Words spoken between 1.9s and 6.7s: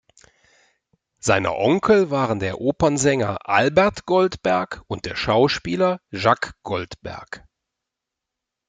waren der Opernsänger Albert Goldberg und der Schauspieler Jacques